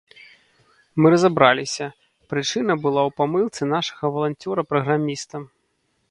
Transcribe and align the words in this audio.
Мы 1.05 1.09
разабраліся: 1.13 1.85
прычына 2.33 2.77
была 2.85 3.01
ў 3.09 3.15
памылцы 3.21 3.61
нашага 3.75 4.03
валанцёра-праграміста. 4.15 5.35